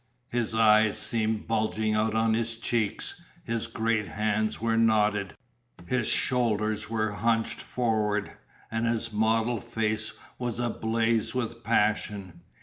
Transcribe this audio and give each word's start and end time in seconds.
His 0.31 0.55
eyes 0.55 0.97
seemed 0.97 1.45
bulging 1.47 1.93
out 1.93 2.15
on 2.15 2.33
his 2.33 2.57
cheeks; 2.57 3.21
his 3.43 3.67
great 3.67 4.07
hands 4.07 4.59
were 4.59 4.75
knotted; 4.75 5.35
his 5.85 6.07
shoulders 6.07 6.89
were 6.89 7.11
hunched 7.11 7.61
forward, 7.61 8.31
and 8.71 8.87
his 8.87 9.13
mottled 9.13 9.63
face 9.63 10.11
was 10.39 10.57
ablaze 10.59 11.35
with 11.35 11.63
passion. 11.63 12.41